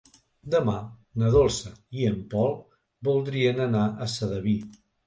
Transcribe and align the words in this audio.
Demà 0.53 0.77
na 1.23 1.29
Dolça 1.35 1.75
i 1.99 2.09
en 2.09 2.17
Pol 2.35 2.59
voldrien 3.11 3.67
anar 3.71 3.89
a 4.07 4.15
Sedaví. 4.19 4.61